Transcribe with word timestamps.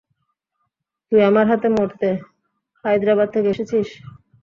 তুই 1.07 1.21
আমার 1.29 1.45
হাতে 1.51 1.67
মরতে 1.71 2.09
হাইদ্রাবাদ 2.85 3.27
থেকে 3.33 3.47
এসেছিস! 3.53 3.87